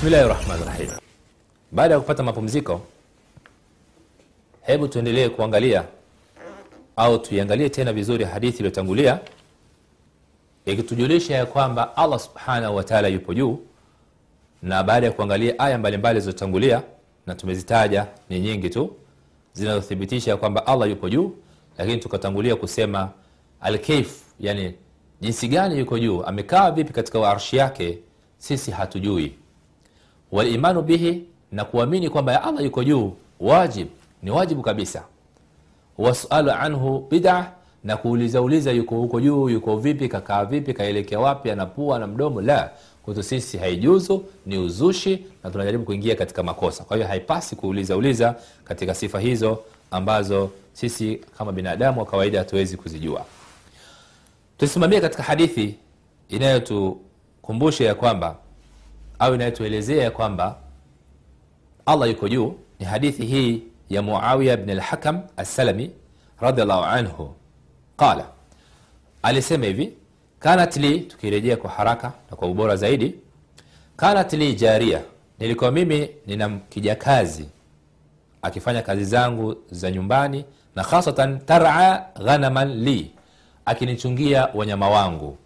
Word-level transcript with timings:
bismillahi 0.00 0.28
rahmani 0.28 0.64
rahim 0.64 0.90
baada 1.72 1.94
ya 1.94 2.00
kupata 2.00 2.22
mapumziko 2.22 2.80
hebu 4.62 4.88
tuendelee 4.88 5.28
kuangalia 5.28 5.84
au 6.96 7.18
tuiangalie 7.18 7.68
tena 7.68 7.92
vizuri 7.92 8.24
hadithi 8.24 8.58
iliyotangulia 8.58 9.20
ikitujulisha 10.66 11.34
ya 11.34 11.46
kwamba 11.46 11.96
allah 11.96 12.18
subhanahu 12.18 12.76
wataala 12.76 13.08
yupo 13.08 13.34
juu 13.34 13.58
na 14.62 14.82
baada 14.82 15.06
ya 15.06 15.12
kuangalia 15.12 15.58
aya 15.58 15.78
mbalimbali 15.78 16.20
zilizotangulia 16.20 16.82
na 17.26 17.34
tumezitaja 17.34 18.06
ni 18.28 18.40
nyingi 18.40 18.70
tu 18.70 18.96
zinazothibitisha 19.52 20.36
kwamba 20.36 20.66
allah 20.66 20.90
yupo 20.90 21.08
juu 21.08 21.34
lakini 21.78 21.96
tukatangulia 21.98 22.56
kusema 22.56 23.10
alkaif 23.60 24.22
yani 24.40 24.74
jinsi 25.20 25.48
gani 25.48 25.78
yuko 25.78 25.98
juu 25.98 26.22
amekaa 26.22 26.70
vipi 26.70 26.92
katika 26.92 27.30
arshi 27.30 27.56
yake 27.56 27.98
sisi 28.38 28.70
hatujui 28.70 29.39
walimanu 30.32 30.82
bihi 30.82 31.24
na 31.52 31.64
kuamini 31.64 32.10
kwamba 32.10 32.42
allah 32.42 32.64
yuko 32.64 32.84
juu 32.84 33.12
wajib 33.40 33.88
ni 34.22 34.30
wajibu 34.30 34.62
kabisa. 34.62 35.02
Wasalu 35.98 36.50
anhu 36.50 37.06
bida 37.10 37.52
na 37.84 37.96
kuulizauliza 37.96 38.70
yuko 38.72 38.94
huko 38.96 39.20
juu 39.20 39.48
yuko 39.48 39.76
vipi 39.76 40.08
kakaa 40.08 40.44
vipi 40.44 40.74
kaelekea 40.74 41.20
wapi 41.20 41.50
anapua 41.50 41.98
na 41.98 42.06
mdomo 42.06 42.40
la. 42.42 42.70
Kwetu 43.02 43.22
sisi 43.22 43.58
haijuzu 43.58 44.24
ni 44.46 44.58
uzushi 44.58 45.24
na 45.44 45.50
tunajaribu 45.50 45.84
kuingia 45.84 46.14
katika 46.14 46.42
makosa. 46.42 46.84
Kwa 46.84 46.96
hiyo 46.96 47.08
haipasi 47.08 47.56
kuulizauliza 47.56 48.34
katika 48.64 48.94
sifa 48.94 49.20
hizo 49.20 49.58
ambazo 49.90 50.50
sisi 50.72 51.20
kama 51.38 51.52
binadamu 51.52 52.00
wa 52.00 52.06
kawaida 52.06 52.38
hatuwezi 52.38 52.76
kuzijua. 52.76 53.24
Tusimamie 54.58 55.00
katika 55.00 55.22
hadithi 55.22 55.74
inayotukumbusha 56.28 57.84
ya 57.84 57.94
kwamba 57.94 58.36
au 59.20 59.34
inayotuelezea 59.34 60.04
ya 60.04 60.10
kwamba 60.10 60.56
allah 61.86 62.08
yuko 62.08 62.28
juu. 62.28 62.54
Ni 62.78 62.86
hadithi 62.86 63.26
hii 63.26 63.62
ya 63.90 64.02
muawiya 64.02 64.56
bn 64.56 64.70
alhakam 64.70 65.20
assalami 65.36 65.90
anhu. 66.40 67.34
Qala 67.96 68.26
alisema 69.22 69.66
hivi 69.66 69.92
kanat 70.38 70.76
li 70.76 71.00
tukirejea 71.00 71.56
kwa 71.56 71.70
haraka 71.70 72.12
na 72.30 72.36
kwa 72.36 72.48
ubora 72.48 72.76
zaidi 72.76 73.14
kanat 73.96 74.32
li 74.32 74.54
jaria 74.54 75.00
nilikuwa 75.38 75.70
mimi 75.70 76.08
nina 76.26 76.48
kijakazi 76.68 77.48
akifanya 78.42 78.82
kazi 78.82 79.04
zangu 79.04 79.56
za 79.70 79.90
nyumbani 79.90 80.44
na 80.76 80.84
khasatan 80.84 81.38
tara 81.46 82.06
ghanaman 82.24 82.74
li 82.84 83.10
akinichungia 83.64 84.48
wanyama 84.54 84.90
wangu 84.90 85.38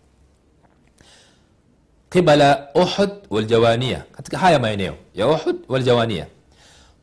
qibala 2.14 2.68
uhud 2.74 3.10
waljawania 3.30 4.02
katika 4.12 4.38
haya 4.38 4.58
maeneo 4.58 4.94
ya 5.14 5.26
uhud 5.28 5.56
waljawania 5.68 6.26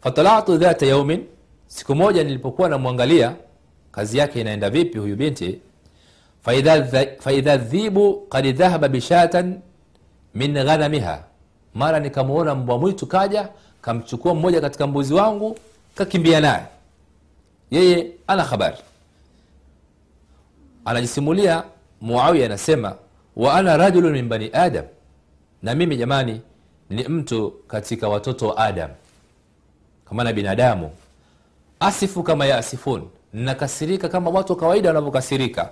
fatalatu 0.01 0.57
dhata 0.57 0.85
yaumin 0.85 1.25
siku 1.67 1.95
moja 1.95 2.23
nilipokuwa 2.23 2.69
namwangalia 2.69 3.35
kazi 3.91 4.17
yake 4.17 4.41
inaenda 4.41 4.69
vipi 4.69 4.97
huyu 4.97 5.15
binti 5.15 5.59
faidha 7.19 7.57
dhibu 7.57 8.27
kad 8.29 8.55
dhahaba 8.55 8.87
bishatan 8.87 9.59
min 10.35 10.53
ghanamiha 10.53 11.23
mara 11.73 11.99
nikamuona 11.99 12.55
mbwa 12.55 12.77
mwitu 12.77 13.07
kaja 13.07 13.49
kamchukua 13.81 14.33
mmoja 14.35 14.61
katika 14.61 14.87
mbuzi 14.87 15.13
wangu 15.13 15.57
kakimbia 15.95 16.41
naye 16.41 16.63
yeye 17.71 18.07
ana 18.27 18.43
habari 18.43 18.77
anajisimulia 20.85 21.63
muawiya 22.01 22.45
anasema 22.45 22.95
wa 23.35 23.53
ana 23.53 23.77
rajulun 23.77 24.11
min 24.11 24.29
bani 24.29 24.49
adam 24.53 24.85
na 25.63 25.75
mimi 25.75 25.97
jamani 25.97 26.41
ni 26.89 27.03
mtu 27.07 27.51
katika 27.67 28.09
watoto 28.09 28.47
wa 28.47 28.57
adam. 28.57 28.89
Kamana 30.05 30.33
binadamu 30.33 30.91
asifu 31.79 32.23
kama 32.23 32.45
yasifun 32.45 33.07
nakasirika 33.33 34.09
kama 34.09 34.29
watu 34.29 34.53
wa 34.53 34.59
kawaida 34.59 34.89
wanavyokasirika. 34.89 35.69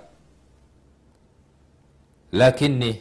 Lakini 2.32 3.00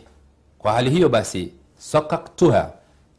kwa 0.59 0.71
hali 0.73 0.89
hiyo 0.89 1.09
basi 1.09 1.53
sakaktuha 1.77 2.71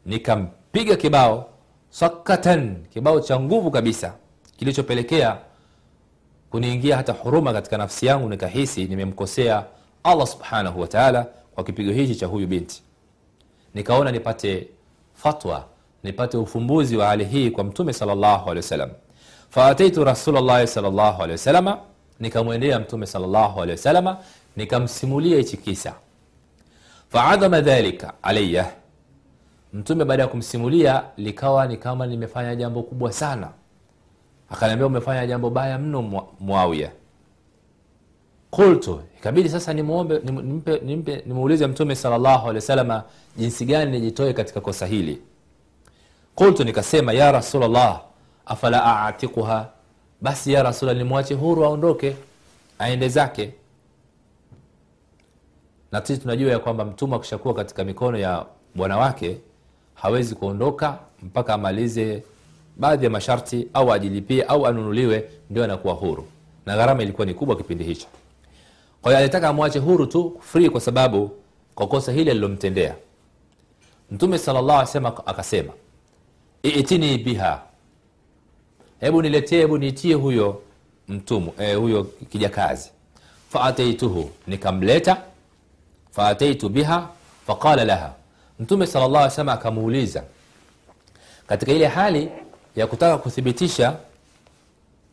nikampiga 0.05 0.95
kibao 0.95 1.49
sakatan 1.89 2.75
kibao 2.93 3.19
cha 3.19 3.39
nguvu 3.39 3.71
kabisa 3.71 4.13
kilichopelekea 4.57 5.37
kuniingia 6.49 6.97
hata 6.97 7.13
huruma 7.13 7.53
katika 7.53 7.77
nafsi 7.77 8.05
yangu 8.05 8.29
nikahisi 8.29 8.85
nimemkosea 8.85 9.65
allah 10.03 10.27
subhanahu 10.27 10.81
wataala 10.81 11.27
kwa 11.55 11.63
kipigo 11.63 11.91
hichi 11.91 12.15
cha 12.15 12.25
huyu 12.27 12.47
binti 12.47 12.83
nikaona 13.73 14.11
nipate 14.11 14.67
fatwa 15.13 15.65
nipate 16.03 16.37
ufumbuzi 16.37 16.97
wa 16.97 17.07
hali 17.07 17.25
hii 17.25 17.51
kwa 17.51 17.63
mtume 17.63 17.93
salllahu 17.93 18.49
faataitu 19.49 20.03
rasulllahi 20.03 20.67
salllahu 20.67 21.23
nikamwendea 22.19 22.79
mtume 22.79 23.05
salllahu 23.05 23.65
nikamsimulia 24.55 25.37
hichi 25.37 25.57
kisa. 25.57 25.93
Faadhama 27.09 27.61
dhalika 27.61 28.13
alaya 28.21 28.71
mtume 29.73 30.05
baada 30.05 30.23
ya 30.23 30.27
kumsimulia 30.29 31.03
likawa 31.17 31.67
ni 31.67 31.77
kama 31.77 32.07
nimefanya 32.07 32.55
jambo 32.55 32.83
kubwa 32.83 33.11
sana. 33.13 33.49
Akaniambia 34.49 34.87
umefanya 34.87 35.27
jambo 35.27 35.49
baya 35.49 35.77
mno 35.79 36.25
muawiya 36.39 36.91
qultu. 38.51 39.01
Ikabidi 39.19 39.49
sasa 39.49 39.73
nimuombe 39.73 40.19
nimpe, 40.19 40.79
nimpe, 40.85 41.23
nimuulize 41.25 41.67
mtume 41.67 41.95
salllahu 41.95 42.43
alehi 42.43 42.55
wasalama 42.55 43.03
jinsi 43.37 43.65
gani 43.65 43.91
nijitoe 43.91 44.33
katika 44.33 44.61
kosa 44.61 44.85
hili. 44.85 45.21
Qultu 46.35 46.63
nikasema 46.63 47.13
ya 47.13 47.31
rasulllah 47.31 48.01
afala 48.45 48.81
aatikuha 48.85 49.69
basi 50.21 50.53
ya 50.53 50.63
rasulla 50.63 50.93
nimwache 50.93 51.33
huru 51.33 51.65
aondoke 51.65 52.15
aende 52.79 53.09
zake. 53.09 53.53
Na 55.91 56.05
sisi 56.05 56.21
tunajua 56.21 56.51
ya 56.51 56.59
kwamba 56.59 56.85
mtumwa 56.85 57.17
akishakuwa 57.17 57.53
katika 57.53 57.83
mikono 57.83 58.17
ya 58.17 58.45
bwana 58.75 58.97
wake 58.97 59.37
hawezi 59.93 60.35
kuondoka 60.35 60.97
mpaka 61.23 61.53
amalize 61.53 62.23
baadhi 62.77 63.03
ya 63.05 63.09
masharti 63.11 63.67
au 63.73 63.93
ajilipie 63.93 64.43
au 64.43 64.67
anunuliwe 64.67 65.29
ndio 65.49 65.63
anakuwa 65.63 65.93
huru. 65.93 66.27
Na 66.65 66.75
gharama 66.75 67.03
ilikuwa 67.03 67.27
ni 67.27 67.33
kubwa 67.33 67.55
kipindi 67.55 67.83
hicho 67.83 68.07
kwa 69.01 69.11
hiyo 69.11 69.19
alitaka 69.19 69.49
amwache 69.49 69.79
huru 69.79 70.05
tu 70.05 70.37
free 70.41 70.69
kwa 70.69 70.81
sababu 70.81 71.31
kwa 71.75 71.87
kosa 71.87 72.11
hili 72.11 72.31
alilomtendea. 72.31 72.95
Mtume 74.11 74.37
sema 74.37 75.17
akasema 75.25 75.73
itini 76.63 77.17
biha. 77.17 77.61
Hebu 78.99 79.21
niletee 79.21 79.57
hebu 79.57 79.77
niitie 79.77 80.13
huyo 80.13 80.61
mtumu 81.07 81.53
eh, 81.59 81.77
huyo 81.77 82.03
kijakazi. 82.03 82.89
Faataituhu 83.49 84.31
nikamleta. 84.47 85.21
Faataitu 86.11 86.69
biha 86.69 87.09
faqala 87.47 87.85
laha. 87.85 88.13
Mtume 88.59 88.87
sala 88.87 89.07
llah 89.07 89.39
alih 89.39 89.53
akamuuliza 89.53 90.23
katika 91.47 91.71
ile 91.71 91.87
hali 91.87 92.29
ya 92.75 92.87
kutaka 92.87 93.17
kuthibitisha 93.17 93.95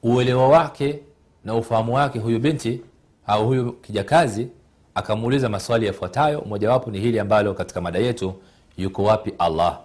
uelewa 0.03 0.49
wake 0.49 0.99
na 1.45 1.55
ufahamu 1.55 1.95
wake 1.95 2.19
huyu 2.19 2.39
binti 2.39 2.81
au 3.29 3.47
huyu 3.47 3.73
kijakazi 3.73 4.49
akamuuliza 4.95 5.49
maswali 5.49 5.87
yafuatayo. 5.87 6.41
Mojawapo 6.47 6.91
ni 6.91 7.01
hili 7.01 7.19
ambalo 7.21 7.55
katika 7.55 7.81
mada 7.81 7.99
yetu 7.99 8.35
yuko 8.77 9.03
wapi 9.05 9.35
allah? 9.39 9.79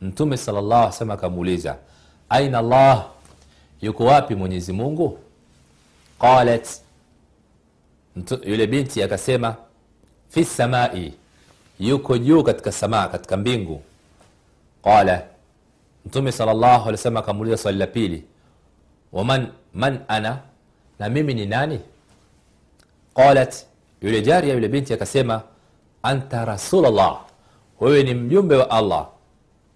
Mtume 0.00 0.36
sema 0.36 1.14
akamuuliza 1.14 1.76
aina 2.28 2.58
allah? 2.58 3.06
Yuko 3.82 4.04
wapi 4.04 4.34
mwenyezi 4.34 4.72
mungu? 4.72 5.18
Qalat 6.20 6.68
yule 8.44 8.66
binti 8.66 9.02
akasema 9.02 9.56
fi 10.28 10.44
samai 10.44 11.14
yuko 11.80 12.18
juu 12.18 12.42
katika 12.42 12.72
samaa 12.72 13.08
katika 13.08 13.36
mbingu. 13.36 13.82
Qala 14.84 15.22
mtume 16.06 16.32
salllahu 16.32 16.82
alih 16.82 16.86
wasallam 16.98 17.16
akamuuliza 17.16 17.56
swali 17.56 17.78
la 17.78 17.86
pili 17.86 18.24
waman 19.12 19.46
man 19.74 19.98
ana? 20.08 20.38
Na 20.98 21.08
mimi 21.08 21.34
ni 21.34 21.46
nani 21.46 21.80
قالت 23.14 23.66
يولي 24.02 24.20
جاري 24.20 24.48
يولي 24.48 24.68
بنتي 24.68 24.96
كسيمة 24.96 25.40
أنت 26.06 26.34
رسول 26.34 26.86
الله 26.86 27.18
هو 27.82 27.88
نميوم 27.88 28.48
بو 28.48 28.62
الله. 28.78 29.08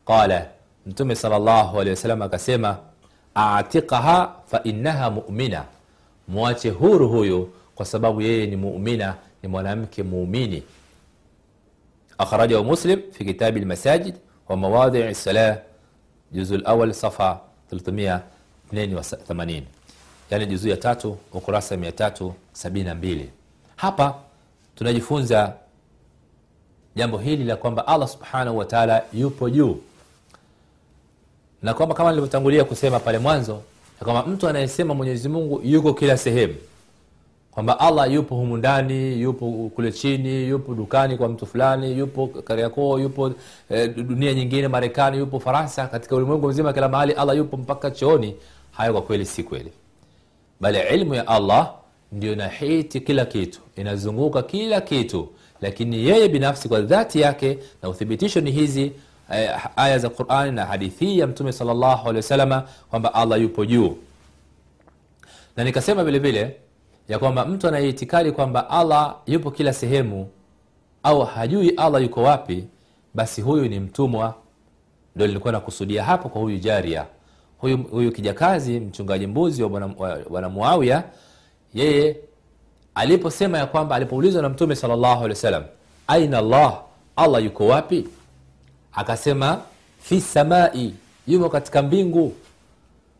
قال 0.06 0.46
انتمي 0.86 1.14
صلى 1.14 1.36
الله 1.36 1.78
عليه 1.78 1.92
وسلم 1.92 2.26
كسيمة 2.26 2.78
أعتقها 3.36 4.42
فإنها 4.46 5.08
مؤمنة. 5.08 5.64
مواتي 6.28 6.70
هور 6.70 7.04
هويو 7.04 7.48
وسبب 7.80 8.20
يي 8.20 8.56
مؤمنة 8.56 9.14
لمنامك 9.44 10.00
مؤمني. 10.00 10.62
أخرجه 12.20 12.62
مسلم 12.62 13.02
في 13.12 13.24
كتاب 13.24 13.56
المساجد 13.56 14.16
ومواضع 14.48 15.08
الصلاة 15.08 15.62
جزء 16.32 16.56
الأول 16.56 16.94
صفحة 16.94 17.42
382 17.70 19.64
yani 20.30 20.46
juzuu 20.46 20.68
ya 20.68 20.76
tatu 20.76 21.16
ukurasa 21.32 21.76
372 21.76 23.24
hapa 23.76 24.14
tunajifunza 24.74 25.52
jambo 26.96 27.18
hili 27.18 27.44
la 27.44 27.56
kwamba 27.56 27.86
allah 27.86 28.08
subhanahu 28.08 28.58
wataala 28.58 29.02
yupo 29.12 29.50
juu. 29.50 29.76
Na 31.62 31.74
kwamba 31.74 31.94
kama 31.94 32.10
nilivyotangulia 32.10 32.64
kusema 32.64 33.00
pale 33.00 33.18
mwanzo 33.18 33.52
ya 34.00 34.04
kwamba 34.04 34.22
mtu 34.32 34.48
anayesema 34.48 34.94
mwenyezi 34.94 35.28
mungu 35.28 35.60
yuko 35.64 35.94
kila 35.94 36.16
sehemu. 36.16 36.54
Kwamba 37.50 37.80
allah 37.80 38.12
yupo 38.12 38.34
humu 38.34 38.56
ndani 38.56 39.20
yupo 39.20 39.70
kule 39.74 39.92
chini 39.92 40.48
yupo 40.48 40.74
dukani 40.74 41.16
kwa 41.16 41.28
mtu 41.28 41.46
fulani 41.46 41.98
yupo 41.98 42.26
kariakoo 42.26 42.98
yupo 42.98 43.32
eh, 43.70 43.94
dunia 43.96 44.34
nyingine 44.34 44.68
marekani 44.68 45.18
yupo 45.18 45.40
faransa 45.40 45.86
katika 45.86 46.16
ulimwengu 46.16 46.48
mzima 46.48 46.72
kila 46.72 46.88
mahali 46.88 47.12
allah 47.12 47.36
yupo 47.36 47.56
mpaka 47.56 47.90
chooni. 47.90 48.36
Hayo 48.72 48.92
kwa 48.92 49.02
kweli 49.02 49.24
si 49.26 49.42
kweli 49.42 49.72
bali 50.60 50.78
ilmu 50.94 51.14
ya 51.14 51.26
allah 51.28 51.72
ndio 52.12 52.32
inahiti 52.32 53.00
kila 53.00 53.24
kitu. 53.26 53.60
Inazunguka 53.76 54.42
kila 54.42 54.80
kitu. 54.80 55.28
Lakini 55.60 56.06
yeye 56.08 56.28
binafsi 56.28 56.68
kwa 56.68 56.80
dhati 56.80 57.20
yake 57.20 57.58
na 57.82 57.88
uthibitisho 57.88 58.40
ni 58.40 58.50
hizi 58.50 58.92
eh, 59.32 59.50
aya 59.76 59.98
za 59.98 60.08
qurani 60.08 60.52
na 60.52 60.64
hadithi 60.64 61.18
ya 61.18 61.26
mtume 61.26 61.52
salllahu 61.52 62.02
alehi 62.08 62.16
wasalama 62.16 62.68
kwamba 62.90 63.14
allah 63.14 63.40
yupo 63.40 63.64
juu. 63.64 63.96
Na 65.56 65.64
nikasema 65.64 66.04
vile 66.04 66.18
vile 66.18 66.56
ya 67.08 67.18
kwamba 67.18 67.44
mtu 67.44 67.68
anayeitikadi 67.68 68.32
kwamba 68.32 68.70
allah 68.70 69.16
yupo 69.26 69.50
kila 69.50 69.72
sehemu 69.72 70.28
au 71.02 71.24
hajui 71.24 71.70
allah 71.70 72.02
yuko 72.02 72.22
wapi 72.22 72.64
basi 73.14 73.40
huyu 73.42 73.68
ni 73.68 73.80
mtumwa. 73.80 74.34
Ndo 75.16 75.26
nilikuwa 75.26 75.52
nakusudia 75.52 76.04
hapo 76.04 76.28
kwa 76.28 76.40
huyu 76.40 76.58
jaria 76.58 77.06
huyu, 77.58 77.76
huyu 77.78 78.12
kijakazi 78.12 78.80
mchungaji 78.80 79.26
mbuzi 79.26 79.62
wa 79.62 79.68
bwana- 79.68 79.94
wa 79.98 80.18
bwana 80.30 81.04
yeye 81.74 82.16
aliposema 82.94 83.58
ya 83.58 83.66
kwamba 83.66 83.96
alipoulizwa 83.96 84.42
na 84.42 84.48
mtume 84.48 84.76
salllahu 84.76 85.16
alehi 85.24 85.28
wasallam 85.28 85.64
aina 86.06 86.38
allah 86.38 86.82
allah 87.16 87.44
yuko 87.44 87.66
wapi? 87.66 88.08
Akasema 88.92 89.60
fi 90.00 90.20
samai 90.20 90.94
yumo 91.26 91.48
katika 91.48 91.82
mbingu. 91.82 92.34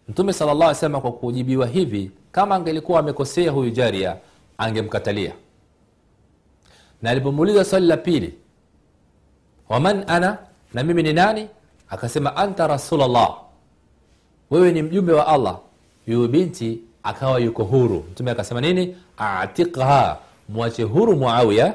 Mtume 0.09 0.33
sala 0.33 0.55
llah 0.55 0.75
sema 0.75 1.01
kwa 1.01 1.13
kujibiwa 1.13 1.67
hivi 1.67 2.11
kama 2.33 2.55
angelikuwa 2.55 3.01
amekosea 3.01 3.51
huyu 3.51 3.71
jaria 3.71 4.17
angemkatalia. 4.59 5.33
Na 7.03 7.11
alipomuuliza 7.11 7.65
swali 7.65 7.87
la 7.87 7.97
pili 7.97 8.35
waman 9.69 10.05
ana 10.07 10.39
na 10.75 10.83
mimi 10.83 11.03
ni 11.03 11.13
nani? 11.13 11.49
Akasema 11.89 12.37
anta 12.37 12.67
rasulllah 12.67 13.37
wewe 14.51 14.73
ni 14.73 14.83
mjumbe 14.83 15.13
wa 15.13 15.27
allah. 15.27 15.59
Yuyu 16.07 16.29
binti 16.29 16.79
akawa 17.03 17.39
yuko 17.41 17.65
huru. 17.65 18.05
Mtume 18.13 18.31
akasema 18.31 18.61
nini? 18.61 18.97
Atiqha 19.19 20.17
mwache 20.49 20.83
huru 20.83 21.17
muawiya. 21.17 21.75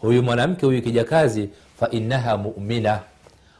Huyu 0.00 0.22
mwanamke 0.22 0.66
huyu 0.66 0.82
kijakazi 0.82 1.48
fainaha 1.80 2.36
mumina. 2.36 3.00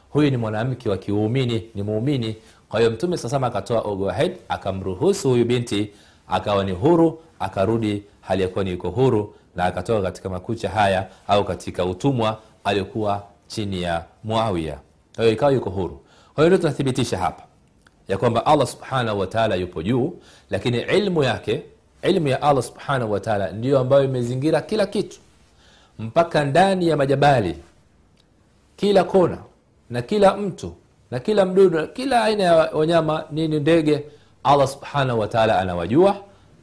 Huyu 0.09 0.29
ni 0.31 0.37
mwanamke 0.37 0.89
wa 0.89 0.97
kiumini 0.97 1.63
ni 1.75 1.83
muumini. 1.83 2.35
Kwa 2.69 2.79
hiyo 2.79 2.91
mtume 2.91 3.17
sasama 3.17 3.47
akatoa 3.47 3.81
ogohed 3.81 4.37
akamruhusu 4.49 5.29
huyu 5.29 5.45
binti 5.45 5.89
akawa 6.27 6.63
ni 6.63 6.71
huru 6.71 7.19
akarudi 7.39 8.03
hali 8.21 8.41
yakuwa 8.43 8.63
ni 8.63 8.71
yuko 8.71 8.89
huru 8.89 9.35
na 9.55 9.65
akatoka 9.65 10.01
katika 10.01 10.29
makucha 10.29 10.69
haya 10.69 11.07
au 11.27 11.43
katika 11.45 11.85
utumwa 11.85 12.39
aliokuwa 12.63 13.23
chini 13.47 13.81
ya 13.81 14.03
muawiya. 14.23 14.77
Kwa 15.15 15.23
hiyo 15.23 15.33
ikawa 15.33 15.51
yuko 15.51 15.69
huru. 15.69 15.99
Kwa 16.35 16.43
hiyo 16.43 16.47
ndio 16.47 16.57
tunathibitisha 16.57 17.17
hapa 17.17 17.43
ya 18.07 18.17
kwamba 18.17 18.45
allah 18.45 18.67
subhanahu 18.67 19.19
wataala 19.19 19.55
yupo 19.55 19.83
juu 19.83 20.13
lakini 20.49 20.77
ilmu 20.81 21.23
yake 21.23 21.61
ilmu 22.03 22.27
ya 22.27 22.41
allah 22.41 22.63
subhanahu 22.63 23.11
wataala 23.11 23.51
ndiyo 23.51 23.79
ambayo 23.79 24.03
imezingira 24.03 24.61
kila 24.61 24.85
kitu. 24.85 25.17
Mpaka 25.99 26.45
ndani 26.45 26.87
ya 26.87 26.97
majabali 26.97 27.55
kila 28.75 29.03
kona 29.03 29.37
na 29.89 30.01
kila 30.01 30.37
mtu 30.37 30.73
na 31.11 31.19
kila 31.19 31.45
mdudu 31.45 31.79
na 31.79 31.87
kila 31.87 32.23
aina 32.23 32.43
ya 32.43 32.55
wanyama 32.55 33.23
nini 33.31 33.59
ndege 33.59 34.03
allah 34.43 34.67
subhanahu 34.67 35.19
wataala 35.19 35.59
anawajua 35.59 36.17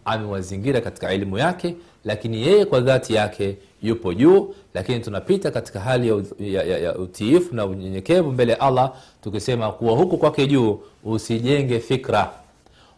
amewazingira 0.05 0.81
katika 0.81 1.11
elimu 1.11 1.39
yake 1.39 1.77
lakini 2.05 2.43
yeye 2.43 2.65
kwa 2.65 2.81
dhati 2.81 3.15
yake 3.15 3.57
yupo 3.83 4.15
juu 4.15 4.55
lakini 4.75 5.01
tunapita 5.01 5.51
katika 5.51 5.81
hali 5.81 6.09
ya, 6.09 6.23
ya, 6.41 6.63
ya, 6.63 6.79
ya 6.79 6.99
utiifu 6.99 7.55
na 7.55 7.67
unyenyekevu 7.67 8.33
mbele 8.33 8.53
ya 8.53 8.61
allah 8.61 8.93
tukisema 9.23 9.73
kuwa 9.73 9.97
huku 9.97 10.19
kwake 10.19 10.47
juu 10.47 10.81
usijenge 11.05 11.81
fikra. 11.81 12.31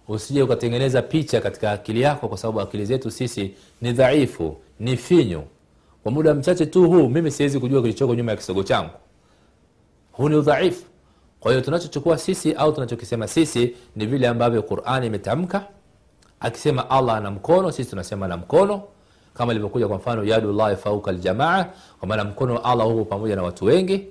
Usije 0.08 0.42
ukatengeneza 0.42 1.02
picha 1.02 1.40
katika 1.40 1.72
akili 1.72 2.00
yako 2.00 2.28
kwa 2.28 2.38
sababu 2.38 2.60
akili 2.60 2.84
zetu 2.86 3.10
sisi 3.10 3.50
ni 3.81 3.92
dhaifu 3.92 4.56
ni 4.81 4.96
finyu. 4.96 5.42
Kwa 6.02 6.12
muda 6.12 6.34
mchache 6.34 6.66
tu 6.66 6.90
huu 6.90 7.08
mimi 7.08 7.31
siwezi 7.31 7.60
kujua 7.60 7.82
kilichoko 7.82 8.14
nyuma 8.14 8.31
ya 8.31 8.36
kisogo 8.36 8.62
changu. 8.62 8.90
Huu 10.12 10.28
ni 10.28 10.36
udhaifu. 10.36 10.82
Kwa 11.40 11.52
hiyo 11.52 11.64
tunachochukua 11.64 12.19
sisi 12.19 12.52
au 12.52 12.72
tunachokisema 12.72 13.28
sisi 13.28 13.75
ni 13.96 14.06
vile 14.06 14.28
ambavyo 14.28 14.62
qurani 14.62 15.06
imetamka 15.06 15.66
akisema 16.40 16.90
allah 16.90 17.16
ana 17.16 17.31
mkono 17.31 17.72
sisi 17.72 17.90
tunasema 17.90 18.28
na 18.28 18.36
mkono 18.36 18.82
kama 19.34 19.52
ilivyokuja 19.52 19.88
kwa 19.88 19.96
mfano 19.96 20.25
yadullahi 20.25 20.76
fauka 20.76 21.12
ljamaa 21.12 21.66
kwa 21.98 22.08
maana 22.08 22.25
mkono 22.25 22.54
wa 22.54 22.64
allah 22.64 22.86
huko 22.86 23.04
pamoja 23.04 23.36
na 23.36 23.42
watu 23.42 23.64
wengi. 23.64 24.04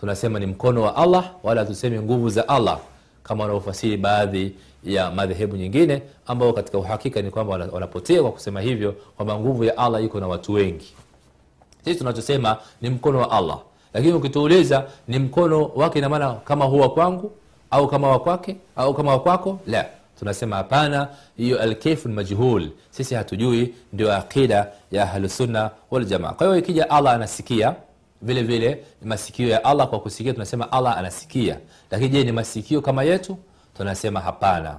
Tunasema 0.00 0.38
ni 0.38 0.46
mkono 0.46 0.82
wa 0.82 0.96
allah 0.96 1.30
wala 1.42 1.64
tuseme 1.64 2.00
nguvu 2.00 2.28
za 2.30 2.48
allah 2.48 2.78
kama 3.22 3.44
wanaofasiri 3.44 3.96
baadhi 3.96 4.52
ya 4.84 5.10
madhehebu 5.10 5.56
nyingine 5.56 6.02
ambao 6.26 6.52
katika 6.52 6.78
uhakika 6.78 7.22
ni 7.22 7.30
kwamba 7.30 7.52
wanapotea 7.72 8.22
kwa 8.22 8.32
kusema 8.32 8.60
hivyo 8.60 8.92
kwamba 9.16 9.38
nguvu 9.38 9.64
ya 9.64 9.78
allah 9.78 10.04
iko 10.04 10.20
na 10.20 10.28
watu 10.28 10.52
wengi. 10.52 10.94
Sisi 11.84 11.98
tunachosema 11.98 12.56
ni 12.80 12.90
mkono 12.90 13.18
wa 13.18 13.30
allah. 13.30 13.58
Lakini 13.94 14.12
ukituuliza 14.12 14.84
ni 15.08 15.18
mkono 15.18 15.64
wake 15.74 15.98
ina 15.98 16.08
maana 16.08 16.32
kama 16.34 16.64
huwa 16.64 16.88
kwangu 16.90 17.30
au 17.70 17.88
kama 17.88 18.08
wa 18.08 18.18
kwake 18.18 18.56
au 18.76 18.94
kama 18.94 19.10
wa 19.12 19.20
kwako? 19.20 19.58
La 19.66 19.86
tunasema 20.18 20.56
hapana 20.56 21.08
hiyo 21.36 21.62
alkaifu 21.62 22.08
lmajhul 22.08 22.68
sisi 22.90 23.14
hatujui 23.14 23.74
ndio 23.92 24.16
aqida 24.16 24.68
ya 24.92 25.02
ahlusunna 25.02 25.70
waljamaa 25.90 26.32
kwa 26.32 26.46
hiyo 26.46 26.58
ikija 26.58 26.90
allah 26.90 27.12
anasikia 27.14 27.74
vile 28.22 28.42
vile 28.42 28.84
masikio 29.04 29.48
ya 29.48 29.64
allah 29.64 29.88
kwa 29.88 30.00
kusikia 30.00 30.32
tunasema 30.32 30.72
allah 30.72 30.98
anasikia. 30.98 31.58
Lakini 31.90 32.10
je 32.10 32.24
ni 32.24 32.32
masikio 32.32 32.80
kama 32.80 33.04
yetu? 33.04 33.36
Tunasema 33.76 34.20
hapana. 34.20 34.78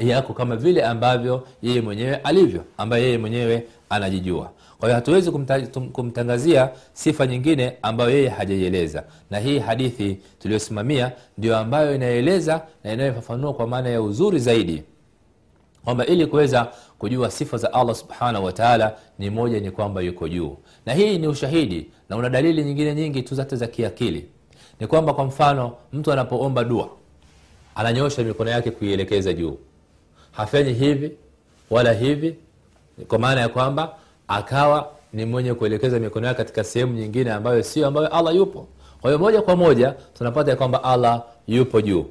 Yako 0.00 0.32
kama 0.32 0.56
vile 0.56 0.84
ambavyo 0.84 1.46
yeye 1.62 1.80
mwenyewe 1.80 2.16
alivyo 2.16 2.64
ambaye 2.78 3.04
yeye 3.04 3.18
mwenyewe 3.18 3.66
anajijua. 3.90 4.50
Kwa 4.78 4.88
hiyo 4.88 4.94
hatuwezi 4.94 5.30
kumta, 5.30 5.60
kumtangazia 5.92 6.70
sifa 6.92 7.26
nyingine 7.26 7.76
ambayo 7.82 8.10
yeye 8.10 8.28
hajaieleza. 8.28 9.04
Na 9.30 9.38
hii 9.38 9.58
hadithi 9.58 10.18
tuliyosimamia 10.38 11.12
ndio 11.38 11.58
ambayo 11.58 11.94
inaeleza 11.94 12.62
na 12.84 12.92
inayofafanua 12.92 13.54
kwa 13.54 13.66
maana 13.66 13.88
ya 13.88 14.02
uzuri 14.02 14.38
zaidi. 14.38 14.82
Kwamba 15.84 16.06
ili 16.06 16.26
kuweza 16.26 16.68
kujua 16.98 17.30
sifa 17.30 17.56
za 17.56 17.72
allah 17.72 17.94
subhanahu 17.94 18.44
wataala 18.44 18.96
ni 19.18 19.30
moja 19.30 19.60
ni 19.60 19.70
kwamba 19.70 20.00
yuko 20.00 20.28
juu. 20.28 20.56
Na 20.86 20.92
hii 20.94 21.18
ni 21.18 21.26
ushahidi 21.28 21.86
na 22.08 22.16
una 22.16 22.28
dalili 22.30 22.64
nyingine 22.64 22.94
nyingi 22.94 23.22
tu 23.22 23.34
zate 23.34 23.56
za 23.56 23.66
kiakili. 23.66 24.26
Ni 24.80 24.86
kwamba 24.86 25.14
kwa 25.14 25.24
mfano 25.24 25.72
mtu 25.92 26.12
anapoomba 26.12 26.64
dua 26.64 26.88
ananyoosha 27.74 28.22
mikono 28.22 28.50
yake 28.50 28.70
kuielekeza 28.70 29.32
juu. 29.32 29.58
Hafanyi 30.32 30.72
hivi 30.72 31.12
wala 31.70 31.92
hivi 31.92 32.36
kwa 33.08 33.18
maana 33.18 33.40
ya 33.40 33.48
kwamba 33.48 33.94
akawa 34.28 34.88
ni 35.12 35.24
mwenye 35.24 35.54
kuelekeza 35.54 35.98
mikono 35.98 36.26
yake 36.26 36.38
katika 36.38 36.64
sehemu 36.64 36.92
nyingine 36.94 37.32
ambayo 37.32 37.62
sio 37.62 37.86
ambayo 37.86 38.08
allah 38.08 38.36
yupo. 38.36 38.66
Kwa 39.00 39.10
hiyo 39.10 39.18
moja 39.18 39.42
kwa 39.42 39.56
moja 39.56 39.94
tunapata 40.18 40.50
ya 40.50 40.56
kwamba 40.56 40.84
allah 40.84 41.22
yupo 41.46 41.80
juu. 41.80 42.06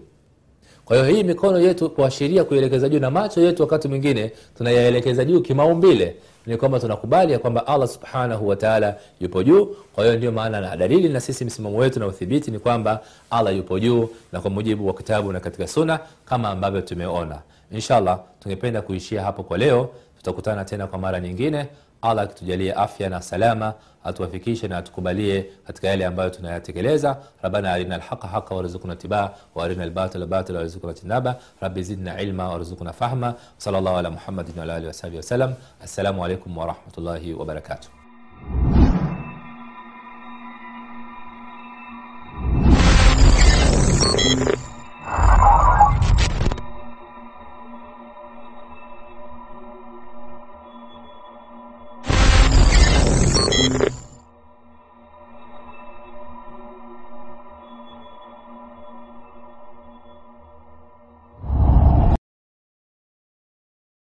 Kwa 0.86 0.98
hiyo 0.98 1.10
hii 1.10 1.24
mikono 1.24 1.60
yetu 1.60 1.90
kuashiria 1.90 2.44
kuelekeza 2.44 2.90
juu 2.90 3.00
na 3.00 3.12
macho 3.12 3.42
yetu 3.42 3.62
wakati 3.62 3.88
mwingine 3.88 4.32
tunayaelekeza 4.58 5.26
juu 5.26 5.42
kimaumbile. 5.42 6.16
Ni 6.46 6.58
kwamba 6.58 6.80
tunakubali 6.80 7.34
ya 7.34 7.40
kwamba 7.40 7.68
allah 7.68 7.88
subhanahu 7.88 8.48
wataala 8.48 8.96
yupo 9.20 9.44
juu. 9.44 9.76
Kwa 9.96 10.04
hiyo 10.04 10.18
ndio 10.18 10.32
maana 10.32 10.62
na 10.62 10.78
dalili 10.78 11.10
na 11.10 11.20
sisi 11.20 11.46
msimamo 11.46 11.78
wetu 11.78 12.00
na 12.00 12.08
uthibiti 12.08 12.52
ni 12.52 12.60
kwamba 12.60 13.02
allah 13.30 13.56
yupo 13.58 13.80
juu 13.80 14.10
na 14.32 14.42
kwa 14.42 14.52
mujibu 14.52 14.88
wa 14.88 14.94
kitabu 14.94 15.34
na 15.34 15.40
katika 15.40 15.68
suna 15.68 16.00
kama 16.26 16.50
ambavyo 16.50 16.82
tumeona. 16.82 17.42
Inshallah 17.72 18.20
tungependa 18.40 18.82
kuishia 18.82 19.24
hapo 19.24 19.44
kwa 19.44 19.58
leo 19.58 19.90
tutakutana 20.20 20.66
tena 20.66 20.88
kwa 20.88 21.00
mara 21.00 21.20
nyingine. 21.20 21.68
Allah 22.02 22.24
akitujalia 22.24 22.78
afya 22.78 23.10
na 23.10 23.22
salama 23.22 23.74
atuwafikishe 24.04 24.68
na 24.68 24.78
atukubalie 24.78 25.46
katika 25.68 25.88
yale 25.88 26.06
ambayo 26.06 26.30
tunayatekeleza. 26.30 27.18
Rabbana 27.42 27.72
arina 27.74 27.96
alhaqa 27.96 28.28
haqa 28.28 28.56
warzuqna 28.56 28.96
tibaa 28.96 29.30
waarina 29.56 29.84
albatila 29.84 30.26
batila 30.26 30.70
tinaba 30.94 31.36
rabbi 31.62 31.84
zidna 31.84 32.22
ilma 32.22 32.50
warzuqna 32.50 32.94
fahma. 32.94 33.34
Sallallahu 33.58 33.98
ala 33.98 34.10
muhammadin 34.12 34.58
wa 34.58 34.64
ala 34.64 34.76
alihi 34.76 34.88
wasahbihi 34.88 35.18
wasalam 35.18 35.54
assalamu 35.84 36.26
alaikum 36.26 36.58
warahmatullahi 36.58 37.34
wabarakatuh 37.34 38.79